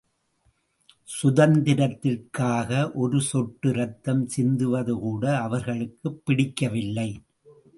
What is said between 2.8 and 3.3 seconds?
ஒரு